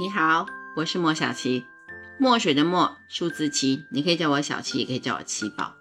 [0.00, 0.46] 你好，
[0.76, 1.64] 我是莫小七，
[2.20, 5.74] 墨水的墨，数字七，你可以叫我小七，也可以叫我七宝。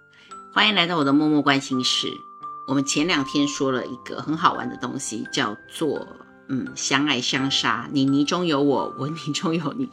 [0.52, 2.08] 欢迎来到我的默默关心室。
[2.68, 6.08] 我们前两天说了一个很好玩的东西，叫做
[6.50, 9.88] 嗯相爱相杀，你泥中有我，我泥中有你。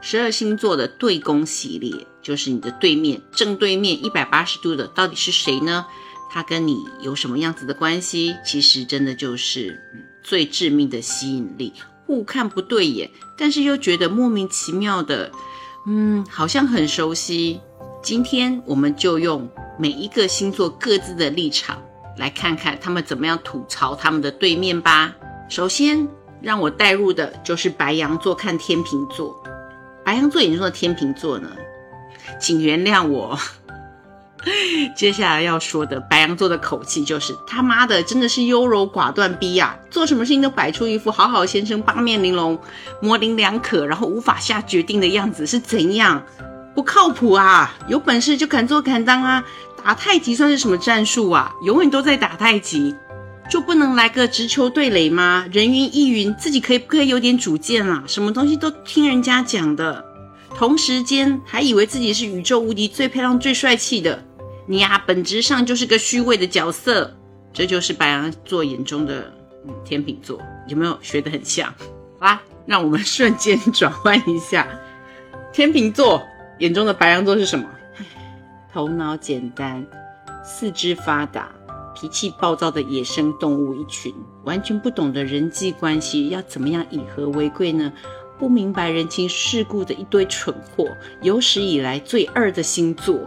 [0.00, 5.86] 十二星座的对宫系列，就是你的对面正对面一百八十度的到底是谁呢？
[6.32, 8.34] 他跟你有什么样子的关系？
[8.44, 9.80] 其实真的就是
[10.24, 11.72] 最致命的吸引力。
[12.08, 15.30] 互看不对眼，但是又觉得莫名其妙的，
[15.86, 17.60] 嗯，好像很熟悉。
[18.02, 19.46] 今天我们就用
[19.78, 21.82] 每一个星座各自的立场，
[22.16, 25.14] 来看看他们怎么样吐槽他们的对面吧。
[25.50, 26.08] 首先
[26.40, 29.38] 让我带入的就是白羊座看天秤座，
[30.02, 31.50] 白羊座眼中的天秤座呢，
[32.40, 33.38] 请原谅我。
[34.96, 39.76] 接下来要说的白羊座的口气就是他妈的，真的是优柔寡断逼呀！
[39.90, 42.58] 做什么事情都摆出一副好好先生、八面玲珑、
[43.00, 46.22] 模棱两可，然后无法下决定的样子，是怎样？
[46.74, 47.74] 不靠谱啊！
[47.88, 49.44] 有本事就敢做敢当啊！
[49.84, 51.52] 打太极算是什么战术啊？
[51.64, 52.94] 永远都在打太极，
[53.50, 55.44] 就不能来个直球对垒吗？
[55.52, 58.04] 人云亦云，自己可以不可以有点主见啊？
[58.06, 60.04] 什么东西都听人家讲的，
[60.56, 64.22] 同时间还以为自己是宇宙无敌、最漂亮、最帅气的。
[64.70, 67.16] 你呀，本质上就是个虚伪的角色，
[67.54, 69.32] 这就是白羊座眼中的
[69.66, 71.72] 嗯天秤座，有没有学得很像？
[72.18, 74.68] 好啦，让我们瞬间 转换一下，
[75.54, 76.22] 天秤座
[76.58, 77.66] 眼中的白羊座是什么？
[78.70, 79.86] 头脑简单，
[80.44, 81.50] 四肢发达，
[81.98, 87.90] 脾气暴躁的野生动物一群，完全不懂得人际关系要怎么样以和为贵呢？
[88.38, 90.86] 不明白人情世故的一堆蠢货，
[91.22, 93.18] 有史以来最二的星座。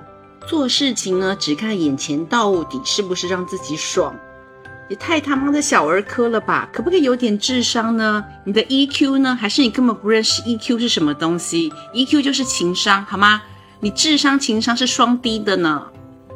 [0.47, 4.13] 做事情呢，只看眼前到底是不是让自己爽，
[4.89, 6.69] 也太他妈的小儿科了吧？
[6.73, 8.23] 可不可以有点智商呢？
[8.43, 9.35] 你的 EQ 呢？
[9.35, 13.41] 还是你根本不认识 EQ 是什么东西？EQ 就是情商，好吗？
[13.79, 15.87] 你智商情商是双低的呢。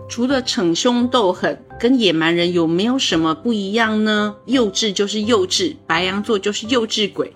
[0.07, 4.35] 除了逞凶斗狠，跟野蛮人有没有什么不一样呢？
[4.45, 7.33] 幼稚就是幼稚，白羊座就是幼稚鬼。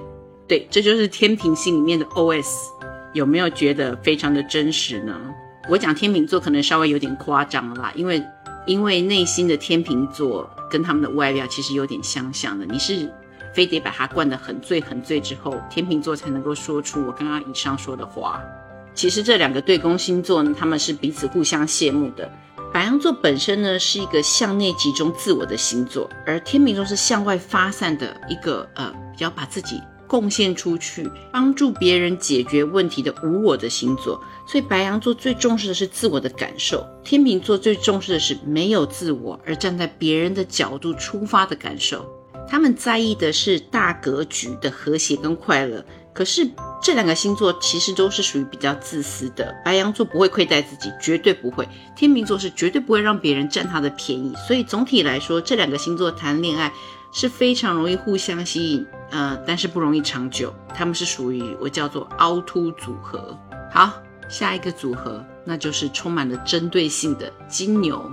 [0.48, 2.48] 对，这就是天平星里面的 OS，
[3.14, 5.16] 有没有觉得非常的真实呢？
[5.70, 8.24] 我讲天秤座可能稍微有点夸张了啦，因为
[8.66, 12.66] 因为内心的天秤座跟他们的外表其实有点相像的。
[12.66, 13.08] 你是
[13.54, 18.42] 非得把它灌得很醉很醉之后，天秤座才能够说出我刚刚以上说的话。
[18.96, 22.28] 其实这两个对宫星座呢，他们是彼此互相羡慕的。
[22.74, 29.80] 白羊座本身呢是一个向内集中自我的星座，而天秤座是向外发散的一个呃，比较把自己。
[30.10, 42.04] 贡献出去，帮助别人解决问题的无我的星座，所以白羊座最重视的是自我的感受，天秤座最重视的是没有自我而站在别人的角度出发的感受。
[42.50, 45.86] 他们在意的是大格局的和谐跟快乐。
[46.12, 46.50] 可是
[46.82, 49.56] 这两个星座其实都是属于比较自私的。
[49.64, 51.64] 白羊座不会亏待自己，绝对不会；
[51.96, 54.34] 天秤座是绝对不会让别人占他的便宜。
[54.48, 56.74] 所以总体来说，这两个星座谈恋爱。
[57.12, 60.54] 是非常容易互相吸引，呃，但是不容易长久。
[60.74, 63.38] 他们是属于我叫做凹凸组合。
[63.72, 63.94] 好，
[64.30, 68.10] 下一个组合，那就是充满了针对性的金牛、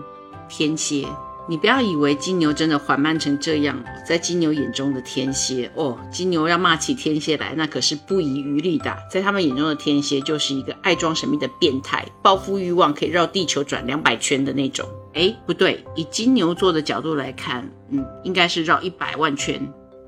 [0.49, 1.07] 天蝎。
[1.49, 8.93] 你不要以为金牛真的缓慢成这样，在金牛眼中的天蝎哦，金牛要骂起天蝎来，那可是不遗余力的。
[9.09, 14.89] 在他们眼中的天蝎就是一个爱装神秘的变态，报复欲望可以绕地球转两百圈的那种。
[15.15, 19.61] 哎，不对，以金牛座的角度来看，嗯，应该是绕一百万圈。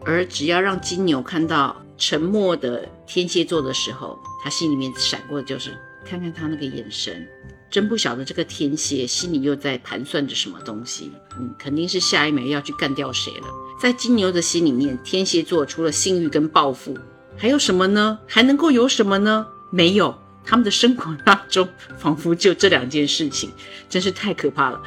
[0.04, 7.26] 而只要让金牛看到沉默的天蝎座的时候，他心里面闪过的就是看看他那个眼神。
[7.70, 13.46] 真不晓得这个天蝎心里又在盘算着什么东西，嗯，肯定是下一秒要去干掉谁了。
[13.78, 16.96] 在金牛的心里面，天蝎座除了性欲跟报复，
[17.36, 18.18] 还有什么呢？
[18.26, 19.46] 还能够有什么呢？
[19.70, 20.16] 没有，
[20.46, 21.68] 他们的生活当中
[21.98, 23.50] 仿佛就这两件事情，
[23.86, 24.80] 真是太可怕了。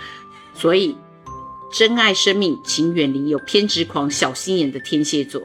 [0.55, 0.97] 所以，
[1.71, 5.41] 珍爱生命，请远离有偏执狂、小心眼的天蝎座。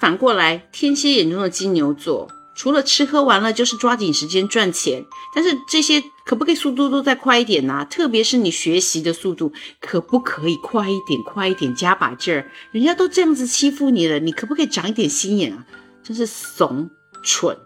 [0.00, 2.28] 反过来，天蝎眼中的金牛座。
[2.54, 5.04] 除了吃喝玩乐，就是抓紧时间赚钱。
[5.32, 7.86] 但是这些可不可以速度都再快一点呢？
[7.88, 11.22] 特别是你学习的速度，可不可以快一点？
[11.22, 12.50] 快一点，加把劲儿！
[12.72, 15.64] 人家都这样子欺负你了，你可不可以长一点心眼啊？
[16.02, 16.90] 真是怂、
[17.22, 17.56] 蠢、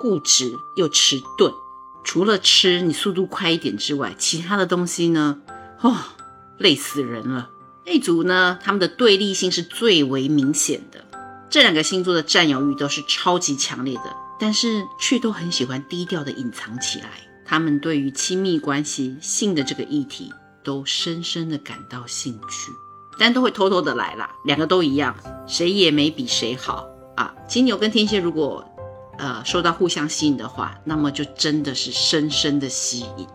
[0.00, 1.52] 固执又迟钝。
[2.04, 5.38] 除了吃你速度快一点之外，其他的东西呢？
[5.80, 5.96] 哦，
[6.58, 7.50] 累死人了。
[7.84, 11.04] 那组呢，他们的对立性是最为明显的。
[11.48, 17.10] 这两个星座的占有欲都是超级强烈的，但是却都很喜欢低调的隐藏起来。
[17.44, 20.32] 他们对于亲密关系、性的这个议题
[20.64, 22.72] 都深深的感到兴趣，
[23.18, 24.28] 但都会偷偷的来啦。
[24.44, 25.16] 两个都一样，
[25.46, 27.32] 谁也没比谁好啊。
[27.48, 28.68] 金牛跟天蝎如果
[29.18, 33.26] 呃受到互相吸引的话，那么就真的是深深的吸引，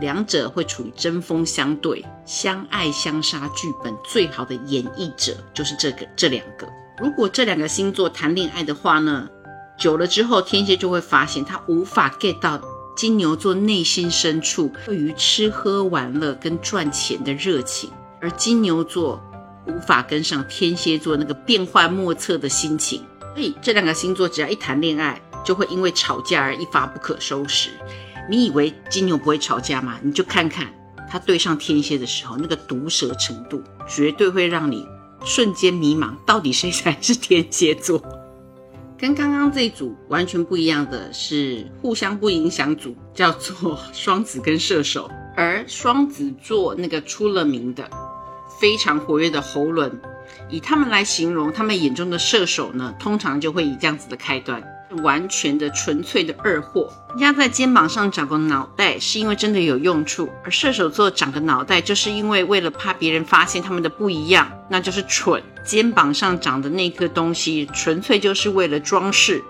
[0.00, 6.66] 两者会处于针锋相对、相爱相杀剧本最好的演绎者就是这个这两个。
[6.98, 9.28] 如果这两个星座谈恋爱的话呢，
[9.78, 12.60] 久了之后，天蝎就会发现他无法 get 到
[12.96, 17.90] 金牛座内心深处对于吃喝玩乐跟赚钱的热情，
[18.22, 19.22] 而金牛座
[19.66, 23.02] 无法跟上天蝎座那个变幻莫测的心情。
[23.34, 27.70] 所以这两个星座只要一谈恋爱，就会因为吵架而一发不可收拾。
[28.28, 29.98] 你以为金牛不会吵架吗？
[30.02, 30.66] 你就看看
[31.08, 34.84] 他对上天蝎的时候，那个毒舌程度，绝对会让你
[35.24, 38.02] 瞬间迷茫，到底谁才是天蝎座？
[38.98, 47.88] 跟刚刚这一组完全不一样的是，互相不影响组叫做双子跟射手，而双子座那个出了名的
[48.58, 50.00] 非常活跃的喉轮，
[50.50, 54.60] 以他们来形容他们眼中的射手呢，通常就会以这样子的开端。
[55.02, 56.88] 完全的纯粹的二货，
[57.18, 65.42] 压在肩膀上长个脑袋，是因为真的有用处；而射手座长个脑袋，就是因为为了怕别人发现他们的不一样，那就是蠢。
[65.64, 69.42] 肩膀上长的那颗东西，纯粹就是为了装饰。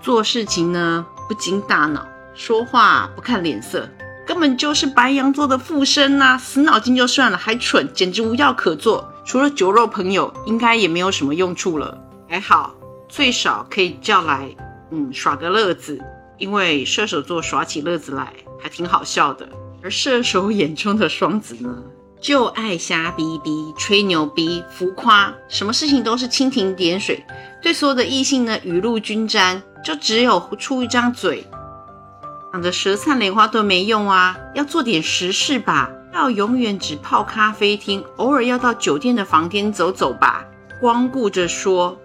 [0.00, 2.04] 做事情呢不经大脑，
[2.34, 3.88] 说话不看脸色，
[4.26, 6.36] 根本就是白羊座的附身呐！
[6.36, 9.08] 死脑筋就算了，还蠢，简直无药可做。
[9.24, 11.96] 除了酒肉朋友，应该也没有什么用处了。
[12.28, 12.74] 还好，
[13.08, 14.52] 最少可以叫来。
[14.92, 15.98] 嗯，耍个乐子，
[16.36, 19.48] 因为射手座耍起乐子来还挺好笑的。
[19.82, 21.74] 而射手眼中的双子呢，
[22.20, 27.24] 就爱瞎逼逼、吹牛逼、浮夸，什么事情都是蜻蜓点水，
[27.62, 31.44] 对所有的异性呢雨露均沾，就只有出一张嘴，
[32.52, 34.38] 长着舌灿莲花都没用啊！
[34.54, 40.44] 要做点实事吧，要永远只泡咖啡厅，偶尔要到酒店的房间走走吧，
[40.80, 41.98] 光顾着说。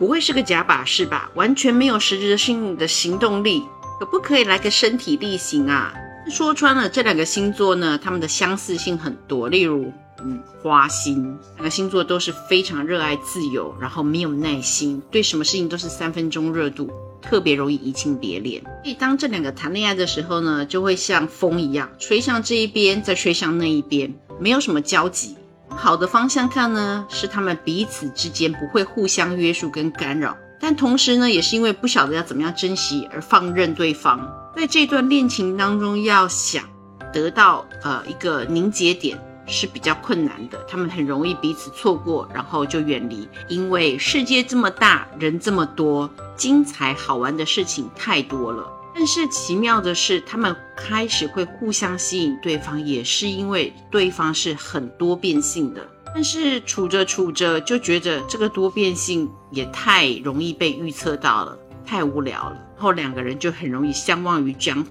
[0.00, 1.30] 不会是个假把式吧？
[1.34, 3.62] 完全没有实质性的行动力，
[3.98, 5.92] 可不可以来个身体力行啊？
[6.30, 9.50] 说穿了，这两个星座呢，他们的相似性很多。
[9.50, 9.92] 例如，
[10.24, 18.62] 嗯，花心，两个星座都是非常热爱自由，然后没有耐心，对什么事情都是三分钟热度，特别容易移情别恋。
[18.62, 25.36] 所以，当这两个谈恋爱的时候呢，就会像风一样，吹向这一边，再吹向那一边，没有什么交集。
[25.76, 34.20] 好的方向看呢，是他们彼此之间不会互相约束跟干扰，但同时呢，也是因为不晓得要怎么样珍惜而放任对方。
[34.54, 36.64] 在这段恋情当中，要想
[37.12, 43.26] 得到呃一个凝结点是比较困难的，他们很容易彼此错过，然后就远离。
[43.48, 48.64] 因为世界这么大，人这么多，精彩好玩的事情太多了。
[48.94, 55.86] 但是奇妙的是，他们开始会互相吸引对方，也是因为对方是很多变性的。
[56.12, 61.56] 但是处着处着就觉得这个多变性也太容易被预测到了，
[61.86, 62.56] 太无聊了。
[62.74, 64.90] 然后两个人就很容易相忘于江湖，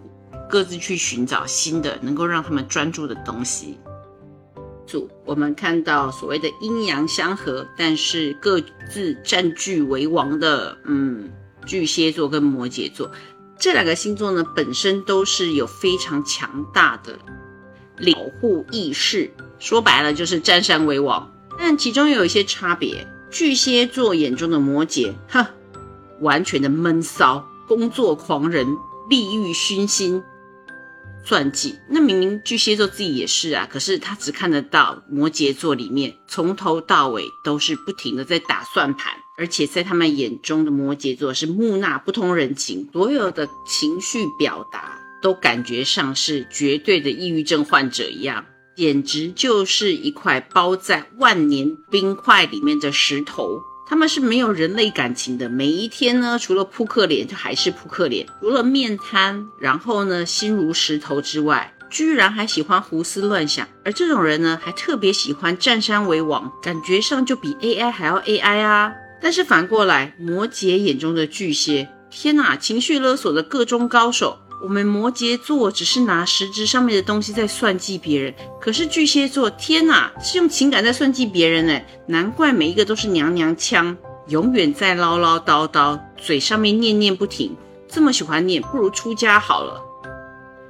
[0.49, 3.77] 各自去寻找新的能够让他们专注的东西。
[4.87, 11.29] 组我们看到所谓的阴阳相合，但是各自占据为王的，嗯，
[11.65, 13.11] 巨蟹座跟摩羯座。
[13.59, 17.19] 这两个星座呢，本身都是有非常强大的
[18.13, 19.29] 保护意识，
[19.59, 21.29] 说白了就是占山为王。
[21.57, 25.45] 但其中有一些差别，巨蟹座眼中的摩羯，哼，
[26.21, 28.65] 完全的闷骚，工作狂人，
[29.09, 30.23] 利欲熏心。
[31.25, 48.43] 算计，那明明巨蟹座自己也是啊，可是他只看得到摩羯座里面从头到尾都是不停的在打算盘，而且在他们眼中的摩羯座是木讷不通人情，所有的情绪表达都感觉上是绝对的抑郁症患者一样，
[48.75, 53.61] 简直就是一块包在万年冰块里面的石头。
[53.87, 63.67] 他们是没有人类感情的，每一天呢，除了扑克脸就还是扑克脸，除了面瘫，然后呢，心如石头之外，居然还喜欢胡思乱想。
[63.83, 68.91] 而这种人呢，还特别喜欢占山为王，感觉上就比 AI 还要 AI 啊。
[69.21, 74.37] 但是反过来，摩羯眼中的巨蟹，天哪，情绪勒索的各中高手。
[74.61, 81.85] 我们摩羯座只是拿实质上面的东西在算计别人，可是巨蟹座，天哪，是用情感在算计别人哎！
[82.07, 83.95] 难怪每一个都是娘娘腔，
[84.27, 87.55] 永远在唠唠叨叨，嘴上面念念不停。
[87.87, 89.81] 这么喜欢念，不如出家好了。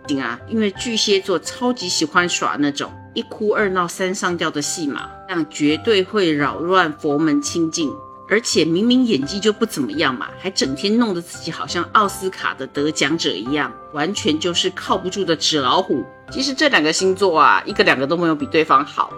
[0.08, 7.92] 行啊，因为巨蟹座超级喜欢耍那种一哭二闹三上吊的戏码，这样绝对会扰乱佛门清净。
[8.30, 16.04] 而且明明演技就不怎么样嘛，还整天弄得自己好像奥斯卡的得奖者一样，完全就是靠不住的纸老虎。
[16.32, 19.12] 其实这两个星座啊，一个两个都没有比对方好。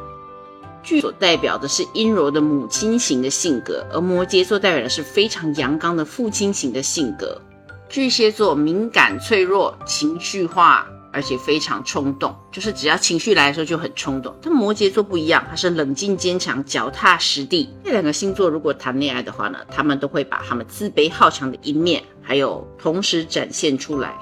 [0.81, 7.39] 巨所代表的是阴柔的母亲型的性格，而摩羯座代表的是非常阳刚的父亲型的性格。
[7.87, 10.87] 巨蟹座敏感脆弱，情绪化。
[11.11, 14.35] 而且非常冲动，就是只要情绪来的时候就很冲动。
[14.41, 17.69] 但摩羯座不一样，他是冷静坚强、脚踏实地。
[17.83, 24.13] 这两个星座如果谈恋爱的话呢，他们都会把他们自卑好强的一面，还有同时展现出来。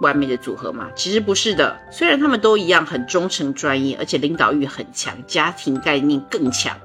[0.00, 0.88] 完美的组合嘛？
[0.94, 1.76] 其实不是的。
[1.90, 6.76] 虽然他们都一样很忠诚、专业，而且领导欲很强，家庭概念更强，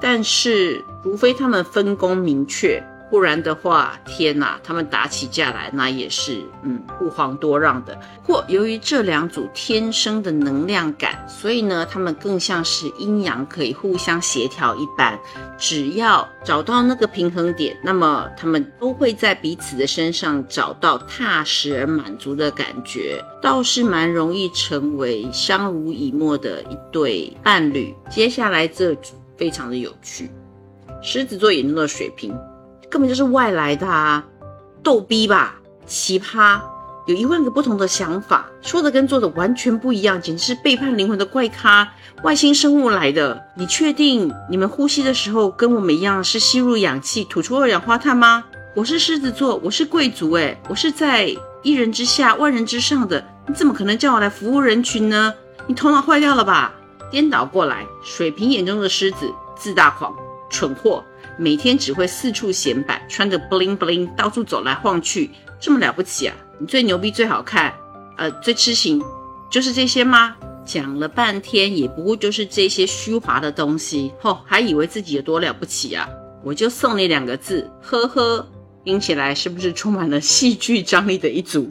[0.00, 2.82] 但是除非他们分工明确。
[3.10, 7.96] 不然的话，天哪，他们打起架来，那也是嗯不遑多让的。
[8.24, 15.16] 或由于这两组天生的能量感，所以呢，他们更像是阴阳可以互相协调一般。
[15.56, 27.94] 只要找到那个平衡点，那么他们都会在彼此的身上找到踏实而满足的感觉，倒是蛮容易成为相濡以沫的一对伴侣。
[28.10, 30.28] 接下来这组非常的有趣，
[31.02, 32.34] 狮子座眼中的水瓶。
[32.94, 34.24] 根本就是外来的啊，
[34.80, 36.60] 逗逼吧，奇葩，
[37.06, 41.88] 有一万个不同的想法，说的跟做的完全不一样，简直是背叛灵魂的怪咖，
[42.22, 43.42] 外星生物来的。
[43.56, 48.44] 你确定你们呼吸的时候跟我们一样是吸入氧气，吐出二氧化碳吗？
[48.76, 55.34] 我是狮子座，我是贵族，诶，我是在一人之下万人之上的，你怎么可能叫我来服务人群呢？
[55.66, 56.72] 你头脑坏掉了吧？
[57.10, 60.14] 颠倒过来，水瓶眼中的狮子，自大狂，
[60.48, 61.02] 蠢货。
[61.38, 66.34] 每天只会四处显摆，穿着 bling bling 到处走来晃去，这么了不起啊？
[66.58, 67.72] 你最牛逼、最好看，
[68.16, 69.02] 呃，最痴情，
[69.50, 70.36] 就是这些吗？
[70.64, 76.08] 讲了半天，也不过就是这些虚华的东西，吼，还以为自己有多了不起啊？
[76.42, 78.46] 我就送你两个字，呵呵，
[78.84, 81.68] 听起来是不是充满了戏剧张力的一组？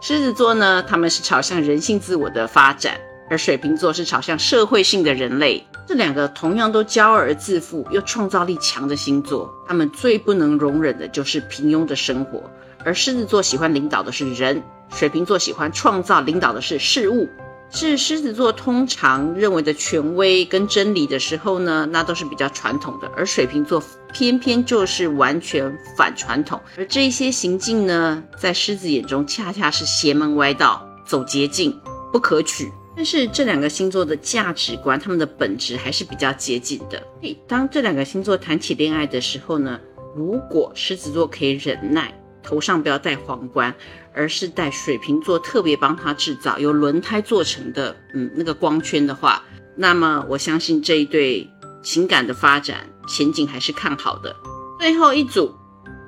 [0.00, 2.98] 狮子座呢，他们是朝向人性自我的发展，
[3.32, 5.66] 而水瓶座是朝向社会性的人类。
[5.88, 12.42] 这两个同样都骄傲而自负又创造力强的星座，他们最不能容忍的就是平庸的生活。
[12.84, 14.62] 而狮子座喜欢领导的是人，
[14.94, 17.26] 水瓶座喜欢创造领导的是事物。
[17.70, 26.60] 是狮子座通常认为的权威跟真理的时候呢，那都是比较传统的；而水瓶座偏偏就是完全反传统。
[26.76, 31.80] 而这些行径呢，在狮子眼中恰恰是邪门歪道，走捷径，
[32.12, 32.70] 不可取。
[32.94, 37.02] 但是这两个星座的价值观，他们的本质还是比较接近的。
[37.48, 39.80] 当这两个星座谈起恋爱的时候呢，
[40.14, 43.74] 如果狮子座可以忍耐，头上不要戴皇冠，
[44.12, 49.42] 而是戴水瓶座特别帮他制造由轮胎做成的，嗯，那个光圈的话，
[49.74, 51.48] 那么我相信这一对
[51.82, 54.36] 情感的发展前景还是看好的。
[54.78, 55.54] 最后一组，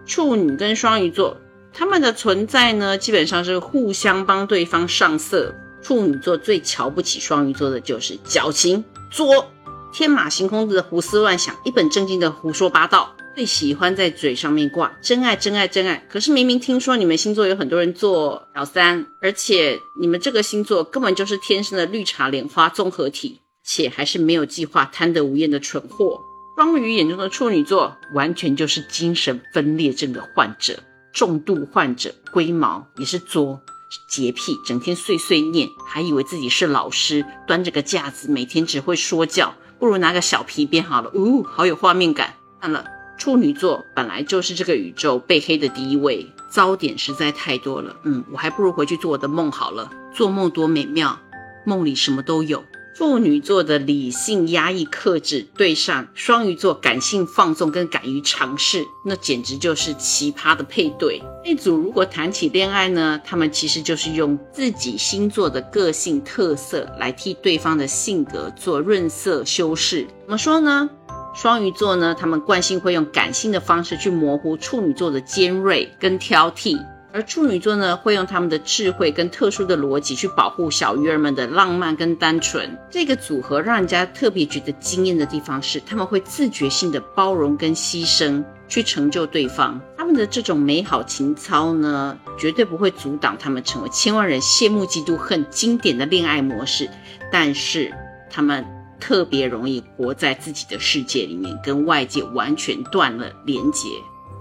[0.04, 1.36] 处女跟双鱼座，
[1.72, 5.54] 他们的存在呢，基本上是互相帮对方上色。
[5.84, 9.46] 处女座最瞧不起双鱼座的就是矫情作，
[9.92, 16.04] 天马行空的胡思乱想，一本正经的胡说八道，最喜欢在嘴上面挂真爱真爱真爱。
[16.08, 26.18] 可是明明听说你们星座有很多人做小三，而且你们这个星座根本就是天生的绿茶莲花综合体，且还是没有计划贪得无厌的蠢货。
[26.56, 30.78] 双鱼眼中的处女座完全就是精神分裂症的患者，
[31.12, 33.60] 重度患者，龟毛也是作。
[34.06, 41.10] 洁癖，整天碎碎念，还以为自己是老师，端着个架子，每天只会说教，不如拿个小皮鞭好了。
[41.14, 42.34] 呜，好有画面感。
[42.60, 42.86] 看了，
[43.18, 47.94] 处女座本来就是这个宇宙被黑的第一位，糟点实在太多了。
[48.04, 51.18] 嗯，我还不如回去做我的梦好了，做梦多美妙，
[51.66, 52.64] 梦里什么都有。
[52.96, 61.20] 处女座的理性压抑克制，对上双鱼座感性放纵跟敢于尝试，那简直就是奇葩的配对。
[61.44, 70.06] 那组如果谈起恋爱呢，他们其实就是用自己星座的个性特色来替对方的性格做润色修饰。
[70.22, 70.88] 怎么说呢？
[71.34, 76.78] 双鱼座呢，他们惯性会用感性的方式去模糊处女座的尖锐跟挑剔。
[77.14, 82.76] 而处女座呢，会用他们的智慧跟特殊的逻辑去保护小鱼儿们的浪漫跟单纯。
[82.90, 89.80] 这个组合让人家特别觉得惊艳的地方是，他们会自觉性的包容跟牺牲，去成就对方。
[89.96, 96.90] 他们的这种美好情操呢，绝对不会阻挡他们成为千万人羡慕嫉妒恨经典的恋爱模式。
[97.30, 97.94] 但是
[98.28, 98.66] 他们
[98.98, 103.88] 特别容易活在自己的世界里面，跟外界完全断了连接。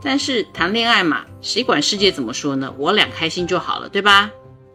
[0.03, 2.73] 但是谈恋爱嘛，谁管世界怎么说呢？
[2.77, 4.29] 我俩开心就好了，对吧？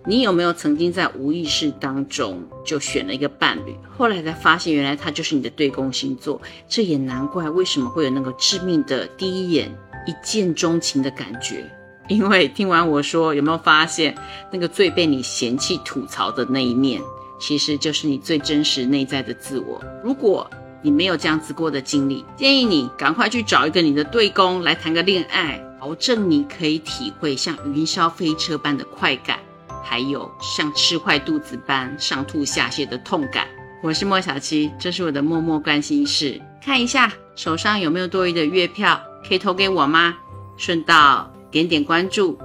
[0.06, 6.40] 你有没有曾经在无意识当中就选了一个伴侣，后来才发现原来他就是你的对宫星座？
[6.66, 9.70] 这也难怪为什么会有那个致命的第一眼
[10.06, 11.70] 一见钟情的感觉。
[12.08, 14.16] 因为听完我说，有没有发现
[14.50, 17.02] 那个最被你嫌弃吐槽的那一面，
[17.38, 19.78] 其实就是你最真实内在的自我？
[20.02, 20.48] 如果
[20.82, 29.38] 你没有这样子过的经历，建议你赶快去找一个你的对公来谈个恋爱，保证你可以体会像云霄飞车般的快感，
[29.84, 33.46] 还有像吃坏肚子般上吐下泻的痛感。
[33.82, 36.40] 我是莫小七，这是我的默默关心事。
[36.64, 40.16] 看一下手上有没有多余的月票，可以投给我吗？
[40.56, 42.36] 顺道点点关注、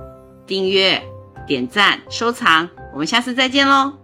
[0.45, 1.01] 订阅、
[1.47, 4.02] 点赞、收藏，我们下次再见喽！